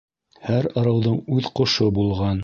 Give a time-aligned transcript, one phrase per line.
[0.47, 2.39] Һәр ырыуҙың үҙ ҡошо булған